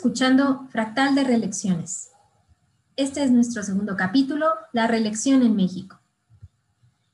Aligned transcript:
escuchando 0.00 0.66
Fractal 0.70 1.14
de 1.14 1.24
Reelecciones. 1.24 2.12
Este 2.96 3.22
es 3.22 3.30
nuestro 3.30 3.62
segundo 3.62 3.98
capítulo, 3.98 4.46
La 4.72 4.86
reelección 4.86 5.42
en 5.42 5.54
México. 5.54 6.00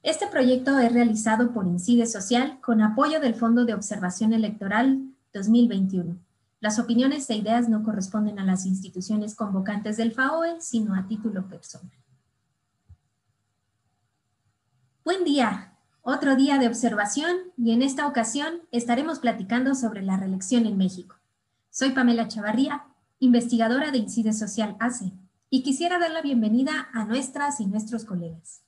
Este 0.04 0.28
proyecto 0.28 0.78
es 0.78 0.92
realizado 0.92 1.52
por 1.52 1.66
Incide 1.66 2.06
Social 2.06 2.60
con 2.60 2.80
apoyo 2.82 3.18
del 3.18 3.34
Fondo 3.34 3.64
de 3.64 3.74
Observación 3.74 4.32
Electoral 4.32 5.02
2021. 5.34 6.16
Las 6.60 6.78
opiniones 6.78 7.28
e 7.28 7.34
ideas 7.34 7.68
no 7.68 7.82
corresponden 7.82 8.38
a 8.38 8.44
las 8.44 8.66
instituciones 8.66 9.34
convocantes 9.34 9.96
del 9.96 10.12
FAOE, 10.12 10.60
sino 10.60 10.94
a 10.94 11.08
título 11.08 11.48
personal. 11.48 11.90
Buen 15.04 15.24
día, 15.24 15.72
otro 16.02 16.36
día 16.36 16.58
de 16.58 16.68
observación 16.68 17.36
y 17.56 17.72
en 17.72 17.82
esta 17.82 18.06
ocasión 18.06 18.60
estaremos 18.70 19.18
platicando 19.18 19.74
sobre 19.74 20.02
la 20.02 20.16
reelección 20.16 20.66
en 20.66 20.78
México. 20.78 21.15
Soy 21.78 21.90
Pamela 21.90 22.26
Chavarría, 22.26 22.86
investigadora 23.18 23.90
de 23.90 23.98
Incide 23.98 24.32
Social 24.32 24.78
ACE, 24.80 25.12
y 25.50 25.62
quisiera 25.62 25.98
dar 25.98 26.10
la 26.10 26.22
bienvenida 26.22 26.88
a 26.94 27.04
nuestras 27.04 27.60
y 27.60 27.66
nuestros 27.66 28.06
colegas. 28.06 28.62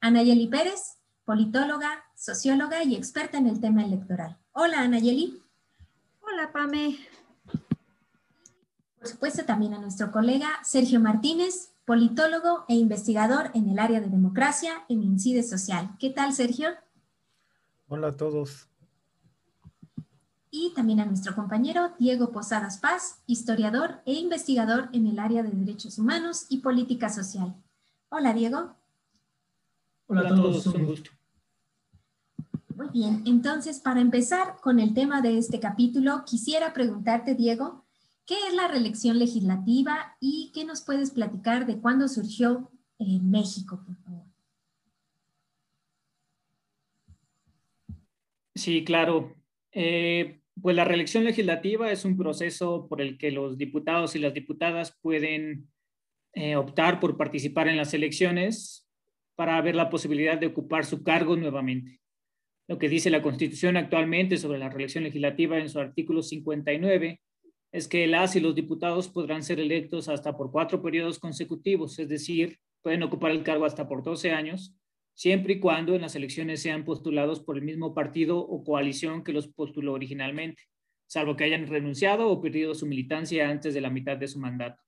Anayeli 0.00 0.46
Pérez, 0.46 1.00
politóloga, 1.24 2.04
socióloga 2.14 2.84
y 2.84 2.94
experta 2.94 3.36
en 3.36 3.48
el 3.48 3.58
tema 3.58 3.84
electoral. 3.84 4.38
Hola, 4.52 4.82
Anayeli. 4.82 5.42
Hola, 6.20 6.52
Pame. 6.52 7.00
Por 8.96 9.08
supuesto, 9.08 9.44
también 9.44 9.74
a 9.74 9.80
nuestro 9.80 10.12
colega 10.12 10.60
Sergio 10.62 11.00
Martínez, 11.00 11.72
politólogo 11.84 12.64
e 12.68 12.76
investigador 12.76 13.50
en 13.54 13.70
el 13.70 13.80
área 13.80 14.00
de 14.00 14.08
democracia 14.08 14.84
en 14.88 15.02
Incide 15.02 15.42
Social. 15.42 15.96
¿Qué 15.98 16.10
tal, 16.10 16.32
Sergio? 16.32 16.68
Hola 17.88 18.10
a 18.10 18.16
todos. 18.16 18.71
Y 20.52 20.72
también 20.74 21.00
a 21.00 21.06
nuestro 21.06 21.34
compañero 21.34 21.94
Diego 21.98 22.30
Posadas 22.30 22.78
Paz, 22.78 23.22
historiador 23.26 24.02
e 24.06 24.12
investigador 24.12 24.88
en 24.92 25.08
el 25.08 25.18
área 25.18 25.42
de 25.42 25.50
derechos 25.50 25.98
humanos 25.98 26.46
y 26.48 26.58
política 26.58 27.08
social. 27.08 27.56
Hola, 28.10 28.32
Diego. 28.32 28.76
Hola 30.06 30.28
a 30.28 30.28
todos, 30.28 30.64
un 30.66 30.86
gusto. 30.86 31.10
Muy 32.76 32.88
bien, 32.92 33.22
entonces 33.26 33.80
para 33.80 34.00
empezar 34.00 34.60
con 34.60 34.78
el 34.78 34.94
tema 34.94 35.20
de 35.22 35.38
este 35.38 35.58
capítulo, 35.58 36.22
quisiera 36.24 36.72
preguntarte, 36.72 37.34
Diego, 37.34 37.82
¿Qué 38.24 38.34
es 38.48 38.54
la 38.54 38.68
reelección 38.68 39.18
legislativa 39.18 40.16
y 40.20 40.52
qué 40.54 40.64
nos 40.64 40.82
puedes 40.82 41.10
platicar 41.10 41.66
de 41.66 41.80
cuándo 41.80 42.06
surgió 42.06 42.70
en 42.98 43.30
México, 43.30 43.82
por 43.84 43.96
favor? 43.96 44.24
Sí, 48.54 48.84
claro. 48.84 49.34
Eh, 49.72 50.40
pues 50.60 50.76
la 50.76 50.84
reelección 50.84 51.24
legislativa 51.24 51.90
es 51.90 52.04
un 52.04 52.16
proceso 52.16 52.86
por 52.88 53.00
el 53.00 53.18
que 53.18 53.30
los 53.30 53.56
diputados 53.56 54.14
y 54.14 54.18
las 54.18 54.34
diputadas 54.34 54.98
pueden 55.00 55.68
eh, 56.34 56.56
optar 56.56 57.00
por 57.00 57.16
participar 57.16 57.68
en 57.68 57.76
las 57.76 57.94
elecciones 57.94 58.88
para 59.34 59.60
ver 59.60 59.74
la 59.74 59.90
posibilidad 59.90 60.38
de 60.38 60.46
ocupar 60.46 60.84
su 60.84 61.02
cargo 61.02 61.36
nuevamente. 61.36 62.00
Lo 62.68 62.78
que 62.78 62.88
dice 62.88 63.10
la 63.10 63.22
Constitución 63.22 63.76
actualmente 63.76 64.36
sobre 64.36 64.58
la 64.58 64.68
reelección 64.68 65.04
legislativa 65.04 65.58
en 65.58 65.68
su 65.68 65.80
artículo 65.80 66.22
59 66.22 67.20
es 67.72 67.88
que 67.88 68.06
las 68.06 68.36
y 68.36 68.40
los 68.40 68.54
diputados 68.54 69.08
podrán 69.08 69.42
ser 69.42 69.58
electos 69.58 70.08
hasta 70.08 70.36
por 70.36 70.52
cuatro 70.52 70.82
periodos 70.82 71.18
consecutivos, 71.18 71.98
es 71.98 72.08
decir, 72.08 72.58
pueden 72.82 73.02
ocupar 73.02 73.30
el 73.30 73.42
cargo 73.42 73.64
hasta 73.64 73.88
por 73.88 74.02
12 74.02 74.30
años, 74.32 74.76
siempre 75.14 75.54
y 75.54 75.60
cuando 75.60 75.94
en 75.94 76.02
las 76.02 76.14
elecciones 76.16 76.62
sean 76.62 76.84
postulados 76.84 77.40
por 77.40 77.56
el 77.56 77.62
mismo 77.62 77.94
partido 77.94 78.38
o 78.38 78.64
coalición 78.64 79.24
que 79.24 79.32
los 79.32 79.48
postuló 79.48 79.92
originalmente, 79.92 80.62
salvo 81.06 81.36
que 81.36 81.44
hayan 81.44 81.66
renunciado 81.66 82.28
o 82.28 82.40
perdido 82.40 82.74
su 82.74 82.86
militancia 82.86 83.48
antes 83.48 83.74
de 83.74 83.80
la 83.80 83.90
mitad 83.90 84.16
de 84.16 84.28
su 84.28 84.38
mandato. 84.38 84.82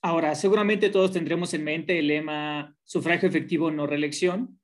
Ahora, 0.00 0.34
seguramente 0.36 0.90
todos 0.90 1.12
tendremos 1.12 1.52
en 1.54 1.64
mente 1.64 1.98
el 1.98 2.06
lema 2.06 2.76
sufragio 2.84 3.28
efectivo 3.28 3.70
no 3.70 3.86
reelección. 3.86 4.60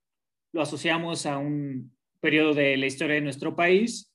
Lo 0.53 0.63
asociamos 0.63 1.27
a 1.27 1.39
un 1.39 1.93
periodo 2.21 2.55
de 2.55 2.77
la 2.77 2.87
historia 2.87 3.17
de 3.17 3.21
nuestro 3.21 3.57
país 3.57 4.15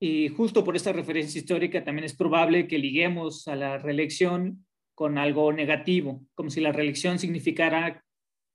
y 0.00 0.28
justo 0.28 0.64
por 0.64 0.74
esta 0.74 0.92
referencia 0.92 1.38
histórica 1.38 1.84
también 1.84 2.04
es 2.04 2.16
probable 2.16 2.66
que 2.66 2.78
liguemos 2.78 3.46
a 3.46 3.54
la 3.54 3.78
reelección 3.78 4.66
con 4.94 5.16
algo 5.16 5.52
negativo, 5.52 6.24
como 6.34 6.50
si 6.50 6.60
la 6.60 6.72
reelección 6.72 7.20
significara 7.20 8.04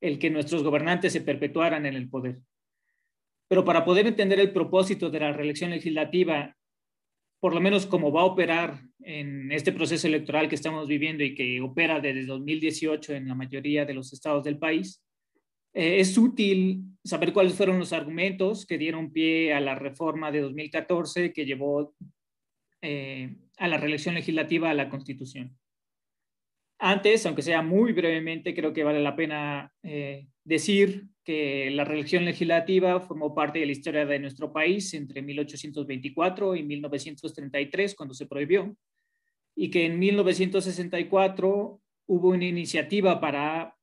el 0.03 0.19
que 0.19 0.29
nuestros 0.29 0.63
gobernantes 0.63 1.13
se 1.13 1.21
perpetuaran 1.21 1.85
en 1.85 1.95
el 1.95 2.09
poder. 2.09 2.41
Pero 3.47 3.63
para 3.63 3.85
poder 3.85 4.05
entender 4.05 4.37
el 4.41 4.51
propósito 4.51 5.09
de 5.09 5.21
la 5.21 5.31
reelección 5.31 5.71
legislativa, 5.71 6.57
por 7.39 7.53
lo 7.53 7.61
menos 7.61 7.85
cómo 7.85 8.11
va 8.11 8.21
a 8.21 8.25
operar 8.25 8.81
en 8.99 9.49
este 9.53 9.71
proceso 9.71 10.07
electoral 10.07 10.49
que 10.49 10.55
estamos 10.55 10.89
viviendo 10.89 11.23
y 11.23 11.33
que 11.33 11.61
opera 11.61 12.01
desde 12.01 12.25
2018 12.25 13.13
en 13.13 13.29
la 13.29 13.35
mayoría 13.35 13.85
de 13.85 13.93
los 13.93 14.11
estados 14.11 14.43
del 14.43 14.57
país, 14.57 15.01
eh, 15.73 16.01
es 16.01 16.17
útil 16.17 16.83
saber 17.01 17.31
cuáles 17.31 17.53
fueron 17.53 17.79
los 17.79 17.93
argumentos 17.93 18.65
que 18.65 18.77
dieron 18.77 19.13
pie 19.13 19.53
a 19.53 19.61
la 19.61 19.75
reforma 19.75 20.33
de 20.33 20.41
2014 20.41 21.31
que 21.31 21.45
llevó 21.45 21.95
eh, 22.81 23.37
a 23.55 23.69
la 23.69 23.77
reelección 23.77 24.15
legislativa 24.15 24.69
a 24.69 24.73
la 24.73 24.89
Constitución. 24.89 25.57
Antes, 26.85 27.25
aunque 27.25 27.41
sea 27.41 27.61
muy 27.61 27.93
brevemente, 27.93 28.53
creo 28.53 28.73
que 28.73 28.83
vale 28.83 29.01
la 29.01 29.15
pena 29.15 29.71
eh, 29.83 30.27
decir 30.43 31.05
que 31.23 31.71
la 31.71 31.85
reelección 31.85 32.25
legislativa 32.25 32.99
formó 32.99 33.33
parte 33.33 33.59
de 33.59 33.67
la 33.67 33.71
historia 33.71 34.05
de 34.05 34.19
nuestro 34.19 34.51
país 34.51 34.93
entre 34.93 35.21
1824 35.21 36.57
y 36.57 36.63
1933, 36.63 37.95
cuando 37.95 38.13
se 38.13 38.25
prohibió, 38.25 38.75
y 39.55 39.71
que 39.71 39.85
en 39.85 39.97
1964 39.97 41.81
hubo 42.07 42.29
una 42.29 42.45
iniciativa 42.45 43.21
para 43.21 43.77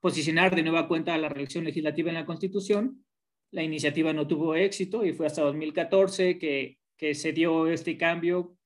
posicionar 0.00 0.56
de 0.56 0.64
nueva 0.64 0.88
cuenta 0.88 1.16
la 1.16 1.28
reelección 1.28 1.62
legislativa 1.62 2.08
en 2.08 2.16
la 2.16 2.26
Constitución. 2.26 3.04
La 3.52 3.62
iniciativa 3.62 4.12
no 4.12 4.26
tuvo 4.26 4.56
éxito 4.56 5.04
y 5.04 5.12
fue 5.12 5.26
hasta 5.26 5.42
2014 5.42 6.38
que, 6.38 6.78
se 7.14 7.32
dio 7.32 7.68
este 7.68 7.96
cambio 7.96 8.56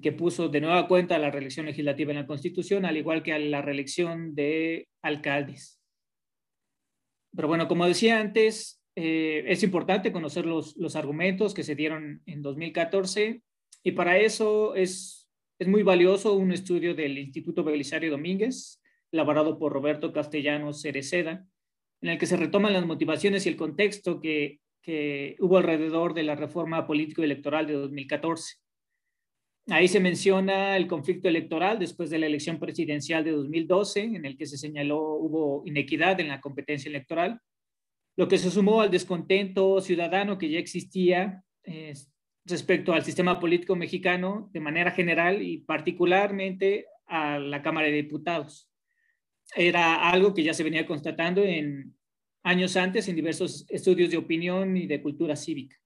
que 0.00 0.12
puso 0.12 0.48
de 0.48 0.60
nueva 0.60 0.86
cuenta 0.86 1.18
la 1.18 1.30
reelección 1.30 1.66
legislativa 1.66 2.12
en 2.12 2.18
la 2.18 2.26
Constitución, 2.26 2.84
al 2.84 2.96
igual 2.96 3.22
que 3.22 3.32
a 3.32 3.38
la 3.38 3.60
reelección 3.60 4.34
de 4.34 4.88
alcaldes. 5.02 5.80
Pero 7.34 7.48
bueno, 7.48 7.66
como 7.66 7.86
decía 7.86 8.20
antes, 8.20 8.80
eh, 8.94 9.44
es 9.48 9.62
importante 9.64 10.12
conocer 10.12 10.46
los, 10.46 10.76
los, 10.76 10.94
argumentos 10.94 11.52
que 11.52 11.64
se 11.64 11.74
dieron 11.74 12.22
en 12.26 12.42
2014 12.42 13.42
y 13.82 13.92
para 13.92 14.18
eso 14.18 14.76
es, 14.76 15.28
es 15.58 15.66
muy 15.66 15.82
valioso 15.82 16.34
un 16.34 16.52
estudio 16.52 16.94
del 16.94 17.18
Instituto 17.18 17.64
Belisario 17.64 18.12
Domínguez, 18.12 18.80
elaborado 19.10 19.58
por 19.58 19.72
Roberto 19.72 20.12
Castellanos 20.12 20.82
Cereceda, 20.82 21.44
en 22.02 22.10
el 22.10 22.18
que 22.18 22.26
se 22.26 22.36
retoman 22.36 22.72
las 22.72 22.86
motivaciones 22.86 23.46
y 23.46 23.48
el 23.48 23.56
contexto 23.56 24.20
que, 24.20 24.60
que 24.80 25.34
hubo 25.40 25.56
alrededor 25.56 26.14
de 26.14 26.22
la 26.22 26.36
reforma 26.36 26.86
político-electoral 26.86 27.66
de 27.66 27.72
2014. 27.72 28.63
Ahí 29.68 29.88
se 29.88 30.00
menciona 30.00 30.76
el 30.76 30.86
conflicto 30.86 31.28
electoral 31.28 31.78
después 31.78 32.10
de 32.10 32.18
la 32.18 32.26
elección 32.26 32.58
presidencial 32.58 33.24
de 33.24 33.30
2012, 33.30 34.02
en 34.02 34.24
el 34.26 34.36
que 34.36 34.46
se 34.46 34.58
señaló 34.58 35.00
hubo 35.14 35.62
inequidad 35.64 36.20
en 36.20 36.28
la 36.28 36.40
competencia 36.40 36.90
electoral, 36.90 37.40
lo 38.16 38.28
que 38.28 38.38
se 38.38 38.50
sumó 38.50 38.82
al 38.82 38.90
descontento 38.90 39.80
ciudadano 39.80 40.36
que 40.36 40.50
ya 40.50 40.58
existía 40.58 41.42
eh, 41.64 41.94
respecto 42.44 42.92
al 42.92 43.04
sistema 43.04 43.40
político 43.40 43.74
mexicano 43.74 44.50
de 44.52 44.60
manera 44.60 44.90
general 44.90 45.42
y 45.42 45.58
particularmente 45.58 46.86
a 47.06 47.38
la 47.38 47.62
Cámara 47.62 47.86
de 47.86 47.94
Diputados 47.94 48.70
era 49.56 50.08
algo 50.08 50.34
que 50.34 50.42
ya 50.42 50.54
se 50.54 50.62
venía 50.62 50.86
constatando 50.86 51.42
en 51.42 51.94
años 52.42 52.76
antes 52.76 53.08
en 53.08 53.16
diversos 53.16 53.66
estudios 53.68 54.10
de 54.10 54.16
opinión 54.16 54.76
y 54.76 54.86
de 54.86 55.02
cultura 55.02 55.36
cívica. 55.36 55.76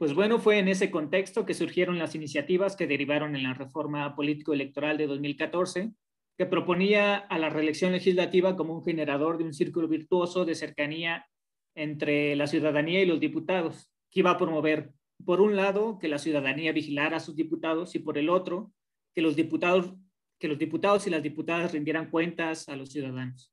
Pues 0.00 0.14
bueno, 0.14 0.38
fue 0.38 0.58
en 0.58 0.68
ese 0.68 0.90
contexto 0.90 1.44
que 1.44 1.52
surgieron 1.52 1.98
las 1.98 2.14
iniciativas 2.14 2.74
que 2.74 2.86
derivaron 2.86 3.36
en 3.36 3.42
la 3.42 3.52
reforma 3.52 4.16
político-electoral 4.16 4.96
de 4.96 5.06
2014, 5.06 5.92
que 6.38 6.46
proponía 6.46 7.16
a 7.16 7.38
la 7.38 7.50
reelección 7.50 7.92
legislativa 7.92 8.56
como 8.56 8.72
un 8.72 8.82
generador 8.82 9.36
de 9.36 9.44
un 9.44 9.52
círculo 9.52 9.88
virtuoso 9.88 10.46
de 10.46 10.54
cercanía 10.54 11.26
entre 11.74 12.34
la 12.34 12.46
ciudadanía 12.46 13.02
y 13.02 13.04
los 13.04 13.20
diputados, 13.20 13.90
que 14.10 14.20
iba 14.20 14.30
a 14.30 14.38
promover, 14.38 14.94
por 15.22 15.42
un 15.42 15.54
lado, 15.54 15.98
que 15.98 16.08
la 16.08 16.16
ciudadanía 16.16 16.72
vigilara 16.72 17.18
a 17.18 17.20
sus 17.20 17.36
diputados 17.36 17.94
y 17.94 17.98
por 17.98 18.16
el 18.16 18.30
otro, 18.30 18.72
que 19.14 19.20
los 19.20 19.36
diputados 19.36 19.92
que 20.38 20.48
los 20.48 20.58
diputados 20.58 21.06
y 21.06 21.10
las 21.10 21.22
diputadas 21.22 21.72
rindieran 21.72 22.08
cuentas 22.08 22.70
a 22.70 22.76
los 22.76 22.88
ciudadanos. 22.88 23.52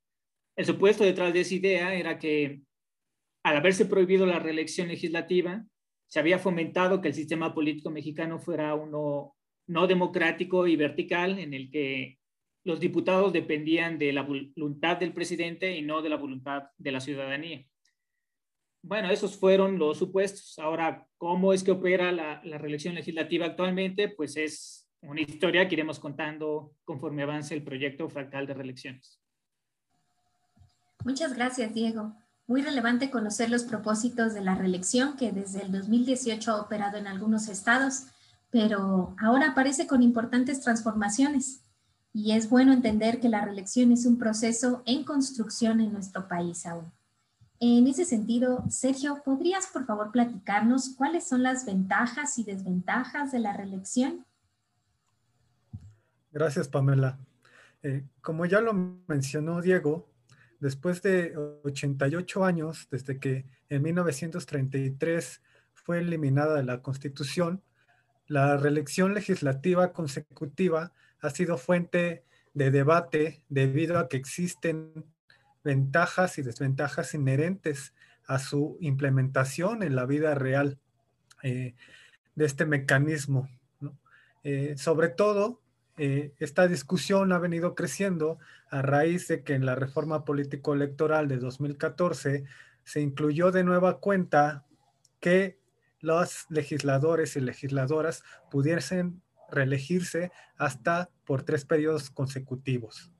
El 0.56 0.64
supuesto 0.64 1.04
detrás 1.04 1.34
de 1.34 1.42
esa 1.42 1.56
idea 1.56 1.94
era 1.94 2.18
que 2.18 2.62
al 3.44 3.58
haberse 3.58 3.86
prohibido 3.86 4.26
la 4.26 4.40
reelección 4.40 4.88
legislativa, 4.88 5.66
se 6.08 6.20
había 6.20 6.40
fomentado 6.40 7.02
que 7.02 7.10
el 7.10 7.14
sistema 7.14 7.54
político 7.54 7.90
mexicano 7.90 8.40
fuera 8.40 8.74
uno 8.76 9.36
no 9.68 9.88
democrático 9.88 10.66
y 10.66 10.76
vertical, 10.76 11.40
en 11.40 11.54
el 11.54 11.70
que 11.70 12.20
los 12.64 12.80
diputados 12.80 13.34
dependían 13.34 14.00
de 14.00 14.14
la 14.14 14.24
voluntad 14.24 14.98
del 14.98 15.14
presidente 15.14 15.76
y 15.76 15.82
no 15.82 16.02
de 16.02 16.10
la 16.10 16.16
voluntad 16.16 16.64
de 16.78 16.92
la 16.92 17.00
ciudadanía. 17.00 17.66
bueno, 18.82 19.10
esos 19.10 19.38
fueron 19.38 19.78
los 19.78 19.98
supuestos. 19.98 20.58
Ahora, 20.60 21.06
¿cómo 21.18 21.52
es 21.52 21.64
que 21.64 21.72
opera 21.72 22.12
la, 22.14 22.42
la 22.46 22.58
reelección 22.58 22.96
legislativa 22.96 23.46
actualmente? 23.46 24.08
Pues 24.08 24.38
es 24.38 24.90
una 25.02 25.22
historia 25.22 25.68
que 25.68 25.76
iremos 25.76 26.00
contando 26.00 26.74
conforme 26.86 27.24
avance 27.24 27.54
el 27.54 27.64
proyecto 27.64 28.10
fractal 28.10 28.48
de 28.48 28.54
reelecciones. 28.54 29.22
Muchas 31.04 31.34
gracias, 31.36 31.74
Diego. 31.74 32.16
Muy 32.48 32.62
relevante 32.62 33.12
conocer 33.12 33.50
los 33.50 33.64
propósitos 33.64 34.34
de 34.34 34.42
la 34.42 34.56
reelección 34.56 35.18
que 35.18 35.34
desde 35.34 35.62
el 35.62 35.72
2018 35.72 36.52
ha 36.52 36.62
operado 36.62 36.98
en 36.98 37.06
algunos 37.06 37.50
estados, 37.50 38.04
pero 38.50 39.14
ahora 39.20 39.50
aparece 39.50 39.86
con 39.86 40.02
importantes 40.02 40.62
transformaciones. 40.62 41.60
Y 42.14 42.32
es 42.32 42.50
bueno 42.50 42.72
entender 42.72 43.20
que 43.20 43.28
la 43.28 43.44
reelección 43.44 43.92
es 43.92 44.06
un 44.06 44.18
proceso 44.18 44.82
en 44.86 45.04
construcción 45.04 45.82
en 45.82 45.92
nuestro 45.92 46.30
país 46.30 46.66
aún. 46.66 46.90
En 47.60 47.86
ese 47.88 48.06
sentido, 48.06 48.64
Sergio, 48.70 49.22
¿podrías 49.26 49.68
por 49.68 49.86
favor 49.86 50.12
platicarnos 50.12 50.90
cuáles 50.96 51.28
son 51.28 51.44
las 51.44 51.66
ventajas 51.66 52.38
y 52.40 52.44
desventajas 52.44 53.32
de 53.32 53.40
la 53.40 53.52
reelección? 53.52 54.26
Gracias, 56.32 56.68
Pamela. 56.68 57.18
Eh, 57.84 58.06
como 58.22 58.46
ya 58.46 58.62
lo 58.62 58.74
mencionó 59.08 59.62
Diego, 59.62 60.08
después 60.60 61.02
de 61.02 61.36
88 61.64 62.44
años 62.44 62.88
desde 62.90 63.20
que 63.20 63.46
en 63.70 63.84
1933 63.84 65.42
fue 65.74 66.00
eliminada 66.00 66.62
la 66.64 66.82
Constitución, 66.82 67.62
la 68.28 68.58
reelección 68.58 69.14
legislativa 69.14 69.94
consecutiva 69.94 70.92
ha 71.22 71.30
sido 71.30 71.58
fuente 71.58 72.24
de 72.54 72.72
debate 72.72 73.44
debido 73.50 73.98
a 74.00 74.10
que 74.10 74.18
existen 74.18 75.06
ventajas 75.64 76.38
y 76.38 76.42
desventajas 76.42 77.14
inherentes 77.14 77.94
a 78.26 78.40
su 78.40 78.78
implementación 78.82 79.84
en 79.84 79.96
la 79.96 80.06
vida 80.06 80.36
real 80.36 80.80
eh, 81.44 81.76
de 82.36 82.46
este 82.46 82.66
mecanismo. 82.66 83.48
Eh, 84.44 84.76
sobre 84.78 85.10
todo, 85.10 85.62
eh, 85.98 86.34
esta 86.40 86.68
discusión 86.68 87.32
ha 87.32 87.40
venido 87.40 87.76
creciendo 87.76 88.40
a 88.70 88.82
raíz 88.82 89.28
de 89.28 89.44
que 89.44 89.54
en 89.54 89.66
la 89.66 89.76
reforma 89.76 90.26
político-electoral 90.26 91.28
de 91.28 91.38
2014 91.38 92.46
se 92.84 93.02
incluyó 93.02 93.52
de 93.52 93.64
nueva 93.64 94.00
cuenta 94.00 94.66
que 95.20 95.60
los 96.00 96.46
legisladores 96.50 97.36
y 97.36 97.42
legisladoras 97.42 98.24
pudiesen 98.52 99.22
reelegirse 99.50 100.32
hasta 100.58 101.10
por 101.26 101.44
tres 101.44 101.66
periodos 101.66 102.10
consecutivos. 102.10 103.12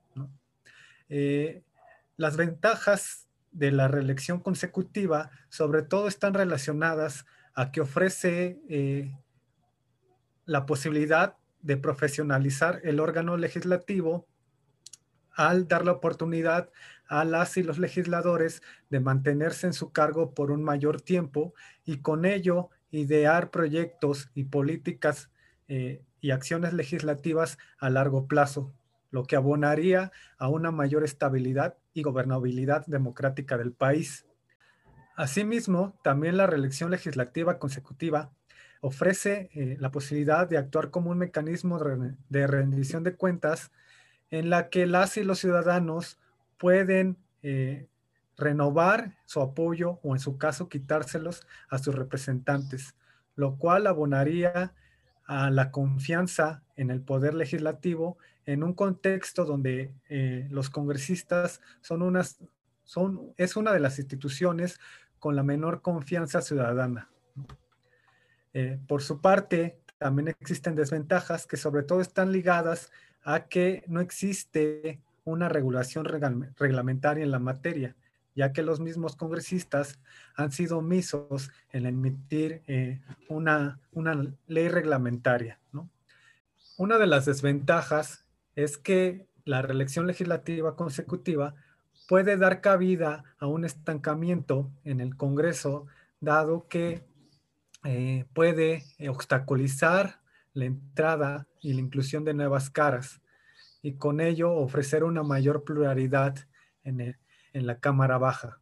Las 2.18 2.36
ventajas 2.36 3.28
de 3.52 3.70
la 3.70 3.88
reelección 3.88 4.40
consecutiva 4.40 5.30
sobre 5.48 5.82
todo 5.82 6.08
están 6.08 6.34
relacionadas 6.34 7.26
a 7.54 7.72
que 7.72 7.80
ofrece 7.80 8.60
eh, 8.68 9.16
la 10.44 10.66
posibilidad 10.66 11.36
de 11.62 11.76
profesionalizar 11.76 12.80
el 12.84 13.00
órgano 13.00 13.36
legislativo 13.36 14.26
al 15.32 15.68
dar 15.68 15.84
la 15.84 15.92
oportunidad 15.92 16.70
a 17.08 17.24
las 17.24 17.56
y 17.56 17.62
los 17.62 17.78
legisladores 17.78 18.62
de 18.90 19.00
mantenerse 19.00 19.66
en 19.66 19.72
su 19.72 19.92
cargo 19.92 20.34
por 20.34 20.50
un 20.50 20.62
mayor 20.62 21.00
tiempo 21.00 21.54
y 21.84 21.98
con 21.98 22.24
ello 22.24 22.70
idear 22.90 23.50
proyectos 23.50 24.30
y 24.34 24.44
políticas 24.44 25.30
eh, 25.68 26.02
y 26.20 26.32
acciones 26.32 26.72
legislativas 26.72 27.58
a 27.78 27.90
largo 27.90 28.26
plazo, 28.26 28.74
lo 29.10 29.24
que 29.24 29.36
abonaría 29.36 30.10
a 30.38 30.48
una 30.48 30.70
mayor 30.70 31.04
estabilidad 31.04 31.76
y 31.94 32.02
gobernabilidad 32.02 32.84
democrática 32.86 33.56
del 33.56 33.72
país. 33.72 34.26
Asimismo, 35.16 35.98
también 36.02 36.36
la 36.36 36.46
reelección 36.46 36.90
legislativa 36.90 37.58
consecutiva 37.58 38.32
ofrece 38.80 39.50
eh, 39.54 39.76
la 39.78 39.90
posibilidad 39.90 40.48
de 40.48 40.58
actuar 40.58 40.90
como 40.90 41.10
un 41.10 41.18
mecanismo 41.18 41.78
de 42.28 42.46
rendición 42.46 43.02
de 43.04 43.14
cuentas 43.14 43.70
en 44.30 44.50
la 44.50 44.68
que 44.68 44.86
las 44.86 45.16
y 45.16 45.24
los 45.24 45.38
ciudadanos 45.38 46.18
pueden 46.58 47.16
eh, 47.42 47.88
renovar 48.36 49.16
su 49.26 49.40
apoyo 49.40 49.98
o 50.02 50.14
en 50.14 50.20
su 50.20 50.38
caso 50.38 50.68
quitárselos 50.68 51.46
a 51.68 51.78
sus 51.78 51.94
representantes, 51.94 52.94
lo 53.34 53.56
cual 53.56 53.86
abonaría 53.86 54.74
a 55.26 55.50
la 55.50 55.70
confianza 55.70 56.62
en 56.76 56.90
el 56.90 57.02
poder 57.02 57.34
legislativo 57.34 58.16
en 58.46 58.62
un 58.62 58.72
contexto 58.72 59.44
donde 59.44 59.92
eh, 60.08 60.46
los 60.50 60.70
congresistas 60.70 61.60
son 61.82 62.00
unas, 62.00 62.38
son, 62.84 63.34
es 63.36 63.56
una 63.56 63.72
de 63.72 63.80
las 63.80 63.98
instituciones 63.98 64.80
con 65.18 65.36
la 65.36 65.42
menor 65.42 65.82
confianza 65.82 66.40
ciudadana. 66.40 67.10
Eh, 68.54 68.78
por 68.86 69.02
su 69.02 69.20
parte, 69.20 69.78
también 69.98 70.28
existen 70.28 70.74
desventajas 70.74 71.46
que 71.46 71.56
sobre 71.56 71.82
todo 71.82 72.00
están 72.00 72.32
ligadas 72.32 72.90
a 73.22 73.48
que 73.48 73.84
no 73.86 74.00
existe 74.00 75.00
una 75.24 75.48
regulación 75.48 76.04
reglamentaria 76.04 77.22
en 77.22 77.30
la 77.30 77.38
materia, 77.38 77.94
ya 78.34 78.52
que 78.52 78.62
los 78.62 78.80
mismos 78.80 79.16
congresistas 79.16 79.98
han 80.34 80.52
sido 80.52 80.78
omisos 80.78 81.50
en 81.70 81.86
emitir 81.86 82.62
eh, 82.66 83.00
una, 83.28 83.80
una, 83.92 84.32
ley 84.46 84.68
reglamentaria. 84.68 85.58
Una 86.76 86.96
de 86.96 87.08
las 87.08 87.26
desventajas 87.26 88.24
es 88.54 88.78
que 88.78 89.26
la 89.44 89.62
reelección 89.62 90.06
legislativa 90.06 90.76
consecutiva 90.76 91.56
puede 92.08 92.36
dar 92.36 92.60
cabida 92.60 93.24
a 93.38 93.46
un 93.46 93.64
estancamiento 93.64 94.70
en 94.84 95.00
el 95.00 95.16
Congreso, 95.16 95.86
dado 96.20 96.68
que 96.68 97.02
eh, 97.84 98.24
puede 98.32 98.84
obstaculizar 99.08 100.20
la 100.52 100.64
entrada 100.64 101.46
y 101.60 101.72
la 101.74 101.80
inclusión 101.80 102.24
de 102.24 102.34
nuevas 102.34 102.70
caras 102.70 103.20
y 103.82 103.94
con 103.94 104.20
ello 104.20 104.52
ofrecer 104.52 105.04
una 105.04 105.22
mayor 105.22 105.64
pluralidad 105.64 106.36
en, 106.84 107.16
la 107.52 107.80
Cámara 107.80 108.18
Baja. 108.18 108.60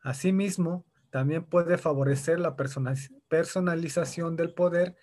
Asimismo, 0.00 0.84
también 1.10 1.44
puede 1.44 1.76
favorecer 1.76 2.40
la 2.40 2.56
personalización 2.56 4.36
del 4.36 4.54
poder, 4.54 4.96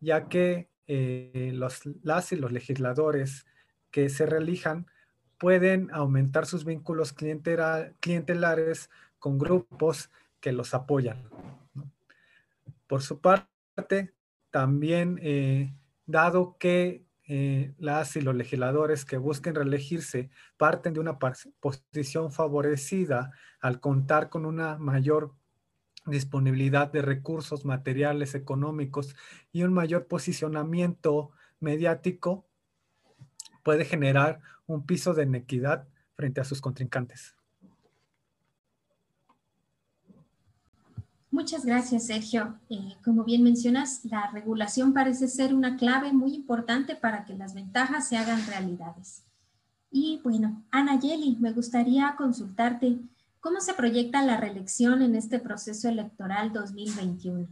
ya 0.00 0.28
que 0.28 0.68
eh, 0.86 1.50
los, 1.54 1.82
las 2.02 2.32
y 2.32 2.36
los 2.36 2.52
legisladores 2.52 3.46
que 3.90 4.08
se 4.08 4.26
reelijan 4.26 4.86
pueden 5.38 5.90
aumentar 5.92 6.46
sus 6.46 6.64
vínculos 6.64 7.12
clientelares 7.12 8.90
con 9.18 9.38
grupos 9.38 10.10
que 10.40 10.52
los 10.52 10.74
apoyan. 10.74 11.28
Por 12.88 13.02
su 13.02 13.20
parte, 13.20 14.12
también, 14.50 15.20
eh, 15.22 15.72
dado 16.06 16.56
que 16.58 17.06
eh, 17.28 17.74
las 17.78 18.16
y 18.16 18.22
los 18.22 18.34
legisladores 18.34 19.04
que 19.04 19.18
busquen 19.18 19.54
reelegirse 19.54 20.30
parten 20.56 20.94
de 20.94 21.00
una 21.00 21.18
posición 21.18 22.32
favorecida 22.32 23.32
al 23.60 23.80
contar 23.80 24.30
con 24.30 24.46
una 24.46 24.78
mayor 24.78 25.34
disponibilidad 26.06 26.90
de 26.90 27.02
recursos 27.02 27.66
materiales, 27.66 28.34
económicos 28.34 29.14
y 29.52 29.62
un 29.62 29.74
mayor 29.74 30.06
posicionamiento 30.06 31.30
mediático, 31.60 32.48
puede 33.62 33.84
generar 33.84 34.40
un 34.66 34.86
piso 34.86 35.12
de 35.12 35.24
inequidad 35.24 35.86
frente 36.14 36.40
a 36.40 36.44
sus 36.44 36.62
contrincantes. 36.62 37.37
Muchas 41.38 41.64
gracias, 41.64 42.06
Sergio. 42.06 42.58
Eh, 42.68 42.96
como 43.04 43.22
bien 43.22 43.44
mencionas, 43.44 44.04
la 44.04 44.28
regulación 44.32 44.92
parece 44.92 45.28
ser 45.28 45.54
una 45.54 45.76
clave 45.76 46.12
muy 46.12 46.34
importante 46.34 46.96
para 46.96 47.24
que 47.24 47.36
las 47.36 47.54
ventajas 47.54 48.08
se 48.08 48.16
hagan 48.16 48.44
realidades. 48.48 49.22
Y 49.88 50.20
bueno, 50.24 50.64
Ana 50.72 50.98
Yeli, 50.98 51.36
me 51.38 51.52
gustaría 51.52 52.16
consultarte, 52.18 52.98
¿cómo 53.38 53.60
se 53.60 53.74
proyecta 53.74 54.20
la 54.24 54.36
reelección 54.36 55.00
en 55.00 55.14
este 55.14 55.38
proceso 55.38 55.88
electoral 55.88 56.52
2021? 56.52 57.46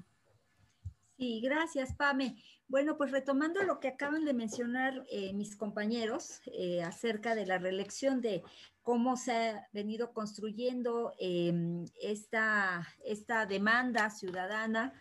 Sí, 1.18 1.40
gracias, 1.40 1.94
Pame. 1.94 2.36
Bueno, 2.68 2.98
pues 2.98 3.10
retomando 3.10 3.62
lo 3.62 3.80
que 3.80 3.88
acaban 3.88 4.26
de 4.26 4.34
mencionar 4.34 5.06
eh, 5.08 5.32
mis 5.32 5.56
compañeros 5.56 6.42
eh, 6.46 6.82
acerca 6.82 7.34
de 7.34 7.46
la 7.46 7.56
reelección, 7.56 8.20
de 8.20 8.42
cómo 8.82 9.16
se 9.16 9.32
ha 9.32 9.68
venido 9.72 10.12
construyendo 10.12 11.14
em, 11.18 11.86
esta, 12.02 12.86
esta 13.02 13.46
demanda 13.46 14.10
ciudadana 14.10 14.92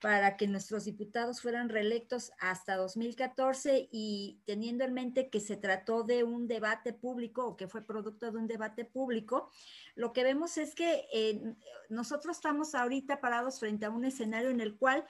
para 0.00 0.36
que 0.36 0.48
nuestros 0.48 0.86
diputados 0.86 1.40
fueran 1.40 1.68
reelectos 1.68 2.32
hasta 2.40 2.76
2014 2.76 3.88
y 3.92 4.40
teniendo 4.46 4.82
en 4.84 4.94
mente 4.94 5.28
que 5.28 5.40
se 5.40 5.56
trató 5.56 6.02
de 6.02 6.24
un 6.24 6.48
debate 6.48 6.92
público 6.92 7.46
o 7.46 7.56
que 7.56 7.68
fue 7.68 7.82
producto 7.82 8.32
de 8.32 8.38
un 8.38 8.48
debate 8.48 8.84
público, 8.84 9.50
lo 9.94 10.12
que 10.12 10.24
vemos 10.24 10.56
es 10.56 10.74
que 10.74 11.06
eh, 11.12 11.54
nosotros 11.90 12.36
estamos 12.36 12.74
ahorita 12.74 13.20
parados 13.20 13.60
frente 13.60 13.86
a 13.86 13.90
un 13.90 14.04
escenario 14.04 14.50
en 14.50 14.60
el 14.60 14.76
cual 14.76 15.04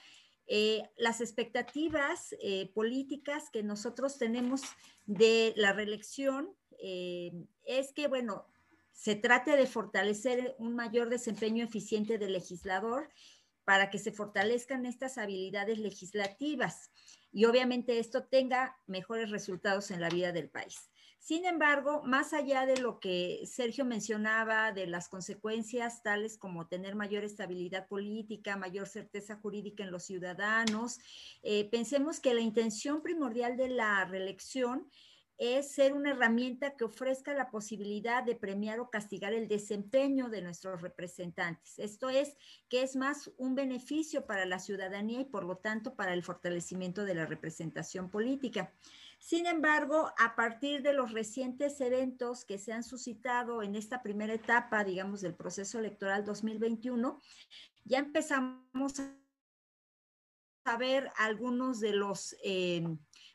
eh, 0.53 0.83
las 0.97 1.21
expectativas 1.21 2.35
eh, 2.41 2.69
políticas 2.73 3.49
que 3.53 3.63
nosotros 3.63 4.17
tenemos 4.17 4.61
de 5.05 5.53
la 5.55 5.71
reelección 5.71 6.53
eh, 6.83 7.31
es 7.63 7.93
que, 7.93 8.09
bueno, 8.09 8.45
se 8.91 9.15
trate 9.15 9.55
de 9.55 9.65
fortalecer 9.65 10.53
un 10.59 10.75
mayor 10.75 11.07
desempeño 11.07 11.63
eficiente 11.63 12.17
del 12.17 12.33
legislador 12.33 13.07
para 13.63 13.89
que 13.89 13.97
se 13.97 14.11
fortalezcan 14.11 14.85
estas 14.85 15.17
habilidades 15.17 15.77
legislativas 15.77 16.91
y 17.31 17.45
obviamente 17.45 17.99
esto 17.99 18.25
tenga 18.25 18.75
mejores 18.87 19.29
resultados 19.29 19.89
en 19.89 20.01
la 20.01 20.09
vida 20.09 20.33
del 20.33 20.49
país. 20.49 20.90
Sin 21.21 21.45
embargo, 21.45 22.01
más 22.03 22.33
allá 22.33 22.65
de 22.65 22.77
lo 22.77 22.99
que 22.99 23.43
Sergio 23.45 23.85
mencionaba, 23.85 24.71
de 24.71 24.87
las 24.87 25.07
consecuencias 25.07 26.01
tales 26.01 26.35
como 26.35 26.65
tener 26.65 26.95
mayor 26.95 27.23
estabilidad 27.23 27.87
política, 27.87 28.57
mayor 28.57 28.87
certeza 28.87 29.35
jurídica 29.35 29.83
en 29.83 29.91
los 29.91 30.03
ciudadanos, 30.03 30.97
eh, 31.43 31.69
pensemos 31.69 32.19
que 32.19 32.33
la 32.33 32.41
intención 32.41 33.03
primordial 33.03 33.55
de 33.55 33.69
la 33.69 34.03
reelección 34.05 34.89
es 35.37 35.71
ser 35.73 35.93
una 35.93 36.11
herramienta 36.11 36.75
que 36.75 36.85
ofrezca 36.85 37.35
la 37.35 37.51
posibilidad 37.51 38.23
de 38.23 38.35
premiar 38.35 38.79
o 38.79 38.89
castigar 38.89 39.33
el 39.33 39.47
desempeño 39.47 40.27
de 40.29 40.41
nuestros 40.41 40.81
representantes. 40.81 41.77
Esto 41.77 42.09
es 42.09 42.35
que 42.67 42.81
es 42.81 42.95
más 42.95 43.31
un 43.37 43.53
beneficio 43.53 44.25
para 44.25 44.45
la 44.47 44.57
ciudadanía 44.57 45.21
y 45.21 45.25
por 45.25 45.43
lo 45.43 45.57
tanto 45.57 45.95
para 45.95 46.13
el 46.13 46.23
fortalecimiento 46.23 47.05
de 47.05 47.13
la 47.13 47.27
representación 47.27 48.09
política. 48.09 48.71
Sin 49.21 49.45
embargo, 49.45 50.11
a 50.17 50.35
partir 50.35 50.81
de 50.81 50.93
los 50.93 51.11
recientes 51.11 51.79
eventos 51.79 52.43
que 52.43 52.57
se 52.57 52.73
han 52.73 52.83
suscitado 52.83 53.61
en 53.61 53.75
esta 53.75 54.01
primera 54.01 54.33
etapa, 54.33 54.83
digamos, 54.83 55.21
del 55.21 55.35
proceso 55.35 55.77
electoral 55.77 56.25
2021, 56.25 57.21
ya 57.85 57.99
empezamos 57.99 58.99
a 60.65 60.77
ver 60.77 61.11
algunos 61.17 61.79
de 61.79 61.93
los... 61.93 62.35
Eh, 62.43 62.83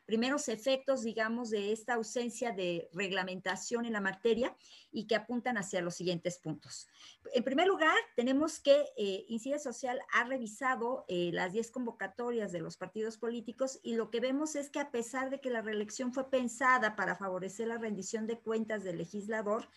primeros 0.07 0.47
efectos, 0.47 1.03
digamos, 1.03 1.49
de 1.49 1.73
esta 1.73 1.95
ausencia 1.95 2.53
de 2.53 2.89
reglamentación 2.93 3.85
en 3.85 3.91
la 3.91 4.01
materia 4.01 4.55
y 4.89 5.05
que 5.05 5.15
apuntan 5.15 5.57
hacia 5.57 5.81
los 5.81 5.95
siguientes 5.95 6.39
puntos. 6.39 6.87
En 7.33 7.43
primer 7.43 7.67
lugar, 7.67 7.95
tenemos 8.15 8.59
que 8.59 8.85
eh, 8.97 9.25
Incide 9.27 9.59
Social 9.59 9.99
ha 10.13 10.23
revisado 10.23 11.03
eh, 11.09 11.31
las 11.33 11.51
10 11.51 11.71
convocatorias 11.71 12.53
de 12.53 12.61
los 12.61 12.77
partidos 12.77 13.17
políticos 13.17 13.79
y 13.83 13.95
lo 13.95 14.09
que 14.09 14.21
vemos 14.21 14.55
es 14.55 14.69
que 14.69 14.79
a 14.79 14.91
pesar 14.91 15.29
de 15.29 15.41
que 15.41 15.49
la 15.49 15.61
reelección 15.61 16.13
fue 16.13 16.29
pensada 16.29 16.95
para 16.95 17.17
favorecer 17.17 17.67
la 17.67 17.77
rendición 17.77 18.27
de 18.27 18.39
cuentas 18.39 18.85
del 18.85 18.97
legislador, 18.97 19.67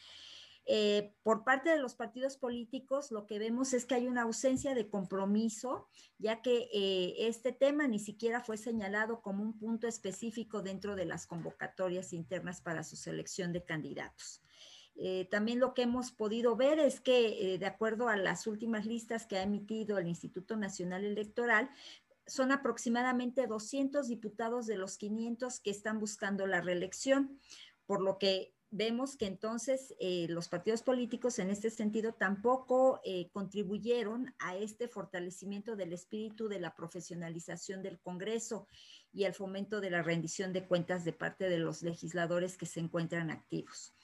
eh, 0.66 1.14
por 1.22 1.44
parte 1.44 1.70
de 1.70 1.78
los 1.78 1.94
partidos 1.94 2.36
políticos, 2.36 3.10
lo 3.10 3.26
que 3.26 3.38
vemos 3.38 3.72
es 3.72 3.86
que 3.86 3.94
hay 3.94 4.06
una 4.06 4.22
ausencia 4.22 4.74
de 4.74 4.88
compromiso, 4.88 5.88
ya 6.18 6.42
que 6.42 6.68
eh, 6.72 7.26
este 7.28 7.52
tema 7.52 7.88
ni 7.88 7.98
siquiera 7.98 8.42
fue 8.42 8.56
señalado 8.56 9.20
como 9.22 9.42
un 9.42 9.58
punto 9.58 9.88
específico 9.88 10.62
dentro 10.62 10.96
de 10.96 11.06
las 11.06 11.26
convocatorias 11.26 12.12
internas 12.12 12.60
para 12.60 12.84
su 12.84 12.96
selección 12.96 13.52
de 13.52 13.64
candidatos. 13.64 14.42
Eh, 14.96 15.26
también 15.30 15.60
lo 15.60 15.72
que 15.72 15.82
hemos 15.82 16.12
podido 16.12 16.56
ver 16.56 16.78
es 16.78 17.00
que, 17.00 17.56
de 17.58 17.66
acuerdo 17.66 18.08
a 18.08 18.16
las 18.16 18.46
últimas 18.46 18.84
listas 18.84 19.26
que 19.26 19.38
ha 19.38 19.42
emitido 19.42 19.98
el 19.98 20.08
Instituto 20.08 20.56
Nacional 20.56 21.04
Electoral, 21.04 21.70
son 22.26 22.52
aproximadamente 22.52 23.46
200 23.46 24.06
diputados 24.06 24.66
de 24.66 24.76
los 24.76 24.98
500 24.98 25.58
que 25.60 25.70
están 25.70 25.98
buscando 25.98 26.46
la 26.46 26.60
reelección, 26.60 27.40
por 27.86 28.02
lo 28.02 28.18
que 28.18 28.54
vemos 28.70 29.16
que 29.16 29.26
entonces 29.26 29.94
eh, 29.98 30.26
los 30.28 30.48
partidos 30.48 30.82
políticos 30.82 31.38
en 31.38 31.50
este 31.50 31.70
sentido 31.70 32.12
tampoco 32.12 33.00
eh, 33.04 33.28
contribuyeron 33.32 34.34
a 34.38 34.56
este 34.56 34.88
fortalecimiento 34.88 35.76
del 35.76 35.92
espíritu 35.92 36.48
de 36.48 36.60
la 36.60 36.74
profesionalización 36.74 37.82
del 37.82 37.98
Congreso 38.00 38.68
y 39.12 39.24
el 39.24 39.34
fomento 39.34 39.80
de 39.80 39.90
la 39.90 40.02
rendición 40.02 40.52
de 40.52 40.66
cuentas 40.66 41.04
de 41.04 41.12
parte 41.12 41.48
de 41.48 41.58
los 41.58 41.82
legisladores 41.82 42.56
que 42.56 42.66
se 42.66 42.80
encuentran 42.80 43.30
activos. 43.30 43.94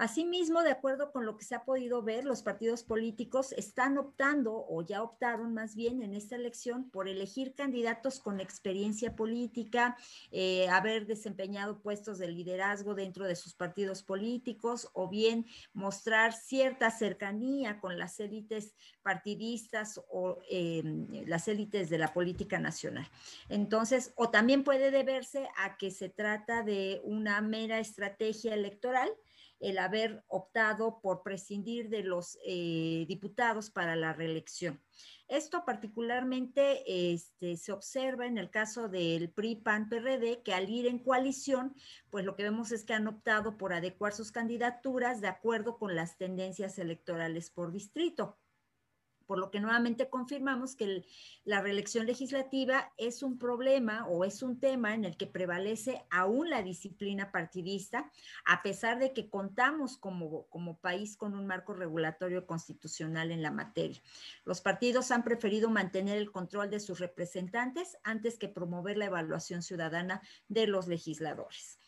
Asimismo, 0.00 0.62
de 0.62 0.70
acuerdo 0.70 1.12
con 1.12 1.26
lo 1.26 1.36
que 1.36 1.44
se 1.44 1.54
ha 1.54 1.66
podido 1.66 2.02
ver, 2.02 2.24
los 2.24 2.42
partidos 2.42 2.82
políticos 2.84 3.52
están 3.52 3.98
optando 3.98 4.64
o 4.66 4.80
ya 4.80 5.02
optaron 5.02 5.52
más 5.52 5.76
bien 5.76 6.02
en 6.02 6.14
esta 6.14 6.36
elección 6.36 6.88
por 6.88 7.06
elegir 7.06 7.54
candidatos 7.54 8.18
con 8.18 8.40
experiencia 8.40 9.14
política, 9.14 9.98
eh, 10.32 10.70
haber 10.70 11.06
desempeñado 11.06 11.82
puestos 11.82 12.16
de 12.16 12.28
liderazgo 12.28 12.94
dentro 12.94 13.26
de 13.26 13.36
sus 13.36 13.52
partidos 13.52 14.02
políticos 14.02 14.88
o 14.94 15.10
bien 15.10 15.44
mostrar 15.74 16.32
cierta 16.32 16.90
cercanía 16.90 17.78
con 17.78 17.98
las 17.98 18.20
élites 18.20 18.74
partidistas 19.02 20.00
o 20.10 20.38
em, 20.48 21.08
las 21.26 21.46
élites 21.46 21.90
de 21.90 21.98
la 21.98 22.14
política 22.14 22.58
nacional. 22.58 23.06
Entonces, 23.50 24.14
o 24.16 24.30
también 24.30 24.64
puede 24.64 24.90
deberse 24.90 25.46
a 25.58 25.76
que 25.76 25.90
se 25.90 26.08
trata 26.08 26.62
de 26.62 27.02
una 27.04 27.42
mera 27.42 27.80
estrategia 27.80 28.54
electoral 28.54 29.10
el 29.60 29.78
haber 29.78 30.24
optado 30.26 31.00
por 31.00 31.22
prescindir 31.22 31.88
de 31.88 32.02
los 32.02 32.38
eh, 32.44 33.04
diputados 33.06 33.70
para 33.70 33.94
la 33.94 34.12
reelección. 34.12 34.80
Esto 35.28 35.64
particularmente 35.64 37.12
este, 37.12 37.56
se 37.56 37.70
observa 37.70 38.26
en 38.26 38.36
el 38.36 38.50
caso 38.50 38.88
del 38.88 39.30
PRI, 39.30 39.56
PAN, 39.56 39.88
PRD, 39.88 40.42
que 40.42 40.54
al 40.54 40.68
ir 40.68 40.86
en 40.86 40.98
coalición, 40.98 41.74
pues 42.10 42.24
lo 42.24 42.34
que 42.34 42.42
vemos 42.42 42.72
es 42.72 42.84
que 42.84 42.94
han 42.94 43.06
optado 43.06 43.56
por 43.56 43.72
adecuar 43.72 44.12
sus 44.12 44.32
candidaturas 44.32 45.20
de 45.20 45.28
acuerdo 45.28 45.78
con 45.78 45.94
las 45.94 46.16
tendencias 46.16 46.78
electorales 46.78 47.50
por 47.50 47.70
distrito 47.70 48.38
por 49.30 49.38
lo 49.38 49.52
que 49.52 49.60
nuevamente 49.60 50.10
confirmamos 50.10 50.74
que 50.74 51.06
la 51.44 51.60
reelección 51.60 52.04
legislativa 52.04 52.92
es 52.96 53.22
un 53.22 53.38
problema 53.38 54.04
o 54.08 54.24
es 54.24 54.42
un 54.42 54.58
tema 54.58 54.92
en 54.92 55.04
el 55.04 55.16
que 55.16 55.28
prevalece 55.28 56.04
aún 56.10 56.50
la 56.50 56.64
disciplina 56.64 57.30
partidista, 57.30 58.10
a 58.44 58.60
pesar 58.64 58.98
de 58.98 59.12
que 59.12 59.30
contamos 59.30 59.96
como, 59.96 60.48
como 60.48 60.80
país 60.80 61.16
con 61.16 61.36
un 61.36 61.46
marco 61.46 61.74
regulatorio 61.74 62.44
constitucional 62.44 63.30
en 63.30 63.40
la 63.40 63.52
materia. 63.52 64.02
Los 64.44 64.60
partidos 64.60 65.12
han 65.12 65.22
preferido 65.22 65.70
mantener 65.70 66.18
el 66.18 66.32
control 66.32 66.68
de 66.68 66.80
sus 66.80 66.98
representantes 66.98 67.98
antes 68.02 68.36
que 68.36 68.48
promover 68.48 68.98
la 68.98 69.04
evaluación 69.04 69.62
ciudadana 69.62 70.22
de 70.48 70.66
los 70.66 70.88
legisladores. 70.88 71.78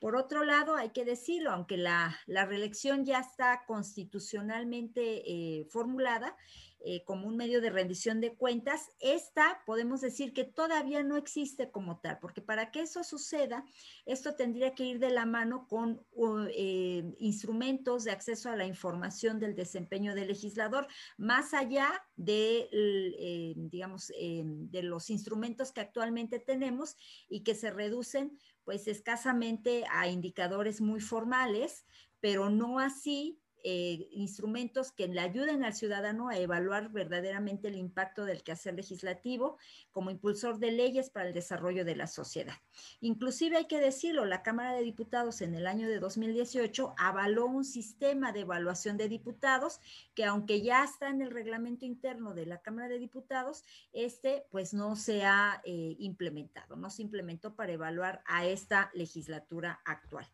Por 0.00 0.14
otro 0.14 0.44
lado, 0.44 0.76
hay 0.76 0.90
que 0.90 1.04
decirlo, 1.04 1.50
aunque 1.50 1.76
la, 1.76 2.16
reelección 2.26 3.04
ya 3.04 3.18
está 3.18 3.64
constitucionalmente 3.66 5.22
eh, 5.26 5.64
formulada, 5.70 6.36
eh, 6.80 7.02
como 7.04 7.26
un 7.26 7.36
medio 7.36 7.60
de 7.60 7.70
rendición 7.70 8.20
de 8.20 8.36
cuentas, 8.36 8.90
esta 9.00 9.60
podemos 9.66 10.00
decir 10.00 10.32
que 10.32 10.44
todavía 10.44 11.02
no 11.02 11.16
existe 11.16 11.72
como 11.72 11.98
tal, 11.98 12.20
porque 12.20 12.40
para 12.40 12.70
que 12.70 12.82
eso 12.82 13.02
suceda, 13.02 13.64
esto 14.06 14.36
tendría 14.36 14.76
que 14.76 14.84
ir 14.84 15.00
de 15.00 15.10
la 15.10 15.26
mano 15.26 15.66
con 15.66 16.06
eh, 16.54 17.02
instrumentos 17.18 18.04
de 18.04 18.12
acceso 18.12 18.48
a 18.50 18.56
la 18.56 18.66
información 18.66 19.40
del 19.40 19.56
desempeño 19.56 20.14
del 20.14 20.28
legislador, 20.28 20.86
más 21.16 21.52
allá 21.52 21.90
de, 22.14 23.56
digamos, 23.56 24.12
de 24.16 24.82
los 24.84 25.10
instrumentos 25.10 25.72
que 25.72 25.80
actualmente 25.80 26.38
tenemos 26.38 26.96
y 27.28 27.42
que 27.42 27.56
se 27.56 27.72
reducen 27.72 28.38
pues 28.68 28.86
escasamente 28.86 29.86
a 29.90 30.08
indicadores 30.08 30.82
muy 30.82 31.00
formales, 31.00 31.86
pero 32.20 32.50
no 32.50 32.80
así 32.80 33.40
eh, 33.64 34.08
instrumentos 34.12 34.92
que 34.92 35.08
le 35.08 35.20
ayuden 35.20 35.64
al 35.64 35.74
ciudadano 35.74 36.28
a 36.28 36.38
evaluar 36.38 36.90
verdaderamente 36.90 37.68
el 37.68 37.76
impacto 37.76 38.24
del 38.24 38.42
quehacer 38.42 38.74
legislativo 38.74 39.58
como 39.90 40.10
impulsor 40.10 40.58
de 40.58 40.72
leyes 40.72 41.10
para 41.10 41.28
el 41.28 41.34
desarrollo 41.34 41.84
de 41.84 41.96
la 41.96 42.06
sociedad. 42.06 42.54
Inclusive 43.00 43.56
hay 43.56 43.66
que 43.66 43.80
decirlo, 43.80 44.24
la 44.24 44.42
Cámara 44.42 44.72
de 44.72 44.82
Diputados 44.82 45.40
en 45.40 45.54
el 45.54 45.66
año 45.66 45.88
de 45.88 45.98
2018 45.98 46.94
avaló 46.96 47.46
un 47.46 47.64
sistema 47.64 48.32
de 48.32 48.40
evaluación 48.40 48.96
de 48.96 49.08
diputados 49.08 49.80
que 50.14 50.24
aunque 50.24 50.62
ya 50.62 50.84
está 50.84 51.08
en 51.08 51.22
el 51.22 51.30
reglamento 51.30 51.84
interno 51.84 52.34
de 52.34 52.46
la 52.46 52.58
Cámara 52.58 52.88
de 52.88 52.98
Diputados, 52.98 53.64
este 53.92 54.46
pues 54.50 54.74
no 54.74 54.96
se 54.96 55.24
ha 55.24 55.60
eh, 55.64 55.96
implementado, 55.98 56.76
no 56.76 56.90
se 56.90 57.02
implementó 57.02 57.54
para 57.54 57.72
evaluar 57.72 58.22
a 58.26 58.46
esta 58.46 58.90
legislatura 58.94 59.80
actual. 59.84 60.26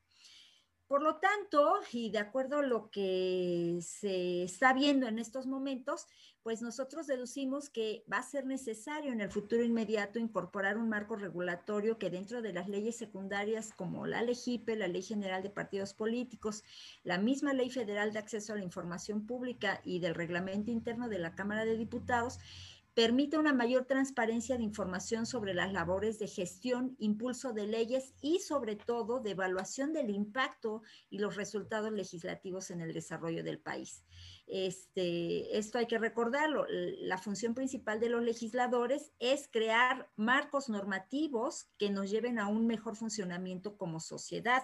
Por 0.86 1.02
lo 1.02 1.16
tanto, 1.16 1.80
y 1.92 2.10
de 2.10 2.18
acuerdo 2.18 2.58
a 2.58 2.62
lo 2.62 2.90
que 2.90 3.78
se 3.80 4.42
está 4.42 4.74
viendo 4.74 5.08
en 5.08 5.18
estos 5.18 5.46
momentos, 5.46 6.06
pues 6.42 6.60
nosotros 6.60 7.06
deducimos 7.06 7.70
que 7.70 8.04
va 8.12 8.18
a 8.18 8.22
ser 8.22 8.44
necesario 8.44 9.10
en 9.10 9.22
el 9.22 9.30
futuro 9.30 9.64
inmediato 9.64 10.18
incorporar 10.18 10.76
un 10.76 10.90
marco 10.90 11.16
regulatorio 11.16 11.98
que 11.98 12.10
dentro 12.10 12.42
de 12.42 12.52
las 12.52 12.68
leyes 12.68 12.98
secundarias 12.98 13.72
como 13.74 14.06
la 14.06 14.20
LEGIPE, 14.20 14.76
la 14.76 14.86
Ley 14.86 15.02
General 15.02 15.42
de 15.42 15.48
Partidos 15.48 15.94
Políticos, 15.94 16.62
la 17.02 17.16
misma 17.16 17.54
Ley 17.54 17.70
Federal 17.70 18.12
de 18.12 18.18
Acceso 18.18 18.52
a 18.52 18.56
la 18.56 18.62
Información 18.62 19.26
Pública 19.26 19.80
y 19.84 20.00
del 20.00 20.14
Reglamento 20.14 20.70
Interno 20.70 21.08
de 21.08 21.18
la 21.18 21.34
Cámara 21.34 21.64
de 21.64 21.78
Diputados, 21.78 22.38
permite 22.94 23.38
una 23.38 23.52
mayor 23.52 23.86
transparencia 23.86 24.56
de 24.56 24.62
información 24.62 25.26
sobre 25.26 25.52
las 25.52 25.72
labores 25.72 26.20
de 26.20 26.28
gestión, 26.28 26.94
impulso 26.98 27.52
de 27.52 27.66
leyes 27.66 28.14
y 28.22 28.38
sobre 28.38 28.76
todo 28.76 29.18
de 29.20 29.32
evaluación 29.32 29.92
del 29.92 30.10
impacto 30.10 30.82
y 31.10 31.18
los 31.18 31.34
resultados 31.34 31.90
legislativos 31.92 32.70
en 32.70 32.80
el 32.80 32.92
desarrollo 32.92 33.42
del 33.42 33.58
país. 33.58 34.04
Este, 34.46 35.58
esto 35.58 35.78
hay 35.78 35.86
que 35.86 35.98
recordarlo. 35.98 36.66
La 36.68 37.18
función 37.18 37.54
principal 37.54 37.98
de 37.98 38.10
los 38.10 38.22
legisladores 38.22 39.10
es 39.18 39.48
crear 39.50 40.08
marcos 40.14 40.68
normativos 40.68 41.66
que 41.78 41.90
nos 41.90 42.10
lleven 42.10 42.38
a 42.38 42.46
un 42.46 42.66
mejor 42.66 42.94
funcionamiento 42.94 43.76
como 43.76 43.98
sociedad. 43.98 44.62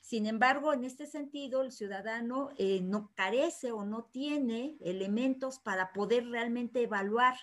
Sin 0.00 0.26
embargo, 0.26 0.72
en 0.72 0.84
este 0.84 1.06
sentido, 1.06 1.62
el 1.62 1.70
ciudadano 1.70 2.50
eh, 2.56 2.80
no 2.82 3.12
carece 3.14 3.70
o 3.70 3.84
no 3.84 4.04
tiene 4.04 4.78
elementos 4.80 5.58
para 5.60 5.92
poder 5.92 6.26
realmente 6.26 6.82
evaluar 6.82 7.36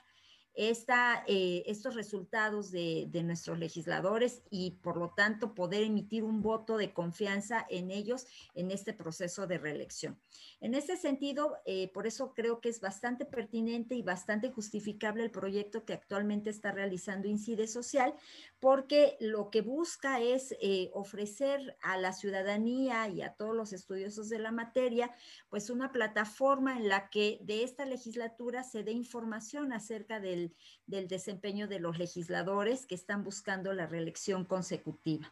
eh, 0.58 1.64
estos 1.66 1.96
resultados 1.96 2.72
de, 2.72 3.10
nuestros 3.24 3.60
legisladores 3.60 4.42
y 4.50 4.72
por 4.82 4.98
lo 4.98 5.10
tanto 5.10 5.54
poder 5.54 5.84
emitir 5.84 6.24
un 6.24 6.42
voto 6.42 6.78
de 6.78 6.94
confianza 6.94 7.66
en 7.70 7.92
ellos 7.92 8.26
en 8.54 8.72
este 8.72 8.94
proceso 8.94 9.48
de 9.48 9.58
reelección. 9.58 10.18
En 10.62 10.74
este 10.74 10.96
sentido, 10.96 11.58
eh, 11.66 11.90
por 11.94 12.08
eso 12.08 12.34
creo 12.34 12.62
que 12.62 12.70
es 12.70 12.80
bastante 12.80 13.26
pertinente 13.26 13.96
y 13.96 14.02
bastante 14.02 14.50
justificable 14.50 15.24
el 15.24 15.32
proyecto 15.32 15.86
que 15.86 15.94
actualmente 15.94 16.50
está 16.50 16.72
realizando 16.72 17.28
Incide 17.28 17.68
Social, 17.68 18.14
porque 18.60 19.18
lo 19.20 19.50
que 19.50 19.62
busca 19.62 20.22
es 20.22 20.56
eh, 20.62 20.90
ofrecer 20.94 21.76
a 21.82 21.98
la 21.98 22.14
ciudadanía 22.14 23.08
y 23.10 23.22
a 23.22 23.34
todos 23.34 23.56
los 23.56 23.74
estudiosos 23.74 24.30
de 24.30 24.40
la 24.40 24.52
materia, 24.52 25.12
pues 25.50 25.70
una 25.70 25.92
plataforma 25.92 26.78
en 26.78 26.88
la 26.88 27.10
que 27.10 27.40
de 27.42 27.64
esta 27.64 27.86
legislatura 27.86 28.64
se 28.64 28.84
dé 28.84 28.92
información 28.92 29.74
acerca 29.74 30.20
del 30.20 30.45
del, 30.86 31.08
desempeño 31.08 31.68
de 31.68 31.80
los 31.80 31.98
legisladores 31.98 32.86
que 32.86 32.96
están 32.96 33.24
buscando 33.24 33.74
la 33.74 33.88
reelección 33.88 34.46
consecutiva. 34.46 35.32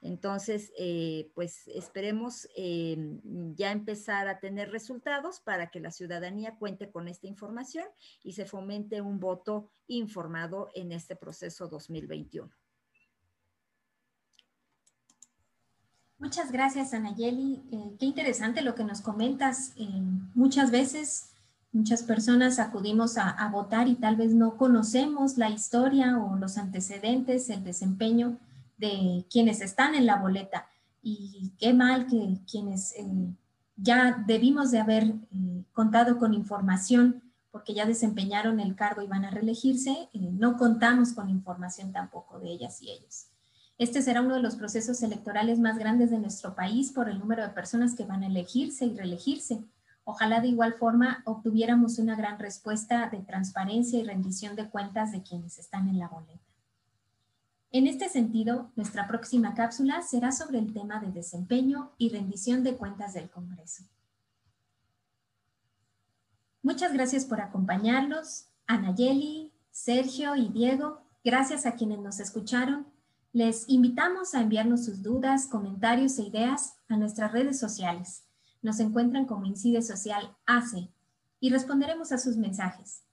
Entonces, 0.00 0.72
eh, 0.78 1.30
pues 1.34 1.66
esperemos 1.68 2.46
eh, 2.56 2.96
ya 3.54 3.72
empezar 3.72 4.28
a 4.28 4.38
tener 4.38 4.70
resultados 4.70 5.40
para 5.40 5.70
que 5.70 5.80
la 5.80 5.90
ciudadanía 5.90 6.56
cuente 6.56 6.90
con 6.90 7.08
esta 7.08 7.26
información 7.26 7.86
y 8.22 8.32
se 8.32 8.44
fomente 8.44 9.00
un 9.00 9.18
voto 9.18 9.70
informado 9.86 10.68
en 10.74 10.92
este 10.92 11.16
proceso 11.16 11.68
2021. 11.68 12.50
Muchas 16.18 16.52
gracias, 16.52 16.94
Anayeli. 16.94 17.62
Eh, 17.72 17.96
qué 17.98 18.06
interesante 18.06 18.62
lo 18.62 18.74
que 18.74 18.84
nos 18.84 19.00
comentas. 19.00 19.74
muchas 20.34 20.70
veces 20.70 21.33
Muchas 21.74 22.04
personas 22.04 22.60
acudimos 22.60 23.18
a, 23.18 23.48
votar 23.48 23.88
y 23.88 23.96
tal 23.96 24.14
vez 24.14 24.32
no 24.32 24.56
conocemos 24.56 25.38
la 25.38 25.50
historia 25.50 26.16
o 26.18 26.36
los 26.36 26.56
antecedentes, 26.56 27.50
el 27.50 27.64
desempeño 27.64 28.38
de 28.78 29.26
quienes 29.28 29.60
están 29.60 29.96
en 29.96 30.06
la 30.06 30.14
boleta. 30.14 30.68
Y 31.02 31.50
qué 31.58 31.74
mal 31.74 32.06
que 32.06 32.38
quienes 32.48 32.92
eh, 32.92 33.04
ya 33.76 34.22
debimos 34.24 34.70
de 34.70 34.78
haber 34.78 35.02
eh, 35.02 35.64
contado 35.72 36.16
con 36.16 36.32
información 36.32 37.24
porque 37.50 37.74
ya 37.74 37.86
desempeñaron 37.86 38.60
el 38.60 38.76
cargo 38.76 39.02
y 39.02 39.08
van 39.08 39.24
a 39.24 39.32
reelegirse, 39.32 40.08
eh, 40.12 40.30
no 40.32 40.56
contamos 40.56 41.12
con 41.12 41.28
información 41.28 41.90
tampoco 41.90 42.38
de 42.38 42.52
ellas 42.52 42.80
y 42.82 42.90
ellos. 42.92 43.26
Este 43.78 44.00
será 44.00 44.22
uno 44.22 44.36
de 44.36 44.42
los 44.42 44.54
procesos 44.54 45.02
electorales 45.02 45.58
más 45.58 45.76
grandes 45.76 46.12
de 46.12 46.20
nuestro 46.20 46.54
país 46.54 46.92
por 46.92 47.08
el 47.08 47.18
número 47.18 47.42
de 47.42 47.48
personas 47.48 47.96
que 47.96 48.04
van 48.04 48.22
a 48.22 48.28
elegirse 48.28 48.86
y 48.86 48.94
reelegirse. 48.94 49.64
Ojalá 50.04 50.40
de 50.40 50.48
igual 50.48 50.74
forma 50.74 51.22
obtuviéramos 51.24 51.98
una 51.98 52.14
gran 52.14 52.38
respuesta 52.38 53.08
de 53.08 53.18
transparencia 53.20 53.98
y 53.98 54.04
rendición 54.04 54.54
de 54.54 54.68
cuentas 54.68 55.12
de 55.12 55.22
quienes 55.22 55.58
están 55.58 55.88
en 55.88 55.98
la 55.98 56.08
boleta. 56.08 56.40
En 57.70 57.86
este 57.86 58.08
sentido, 58.10 58.70
nuestra 58.76 59.08
próxima 59.08 59.54
cápsula 59.54 60.02
será 60.02 60.30
sobre 60.30 60.58
el 60.58 60.72
tema 60.72 61.00
de 61.00 61.10
desempeño 61.10 61.92
y 61.96 62.10
rendición 62.10 62.62
de 62.62 62.76
cuentas 62.76 63.14
del 63.14 63.30
Congreso. 63.30 63.84
Muchas 66.62 66.92
gracias 66.92 67.24
por 67.24 67.40
acompañarnos, 67.40 68.46
Anayeli, 68.66 69.52
Sergio 69.70 70.36
y 70.36 70.50
Diego. 70.50 71.02
Gracias 71.24 71.66
a 71.66 71.72
quienes 71.72 71.98
nos 71.98 72.20
escucharon. 72.20 72.86
Les 73.32 73.68
invitamos 73.68 74.34
a 74.34 74.42
enviarnos 74.42 74.84
sus 74.84 75.02
dudas, 75.02 75.46
comentarios 75.46 76.18
e 76.18 76.24
ideas 76.24 76.76
a 76.88 76.96
nuestras 76.96 77.32
redes 77.32 77.58
sociales 77.58 78.24
nos 78.64 78.80
encuentran 78.80 79.26
como 79.26 79.46
Incide 79.46 79.82
Social 79.82 80.36
ACE 80.46 80.90
y 81.38 81.50
responderemos 81.50 82.10
a 82.12 82.18
sus 82.18 82.36
mensajes. 82.36 83.04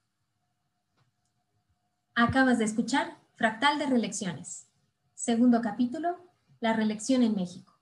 Acabas 2.15 2.57
de 2.57 2.65
escuchar 2.65 3.17
Fractal 3.35 3.77
de 3.77 3.85
Reelecciones. 3.85 4.67
Segundo 5.13 5.61
capítulo, 5.61 6.17
la 6.61 6.73
reelección 6.73 7.21
en 7.21 7.35
México. 7.35 7.73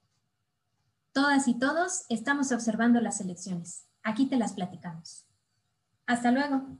Todas 1.13 1.47
y 1.47 1.59
todos 1.59 2.05
estamos 2.09 2.51
observando 2.51 3.01
las 3.01 3.21
elecciones. 3.21 3.85
Aquí 4.03 4.25
te 4.25 4.37
las 4.37 4.53
platicamos. 4.53 5.27
Hasta 6.05 6.31
luego. 6.31 6.77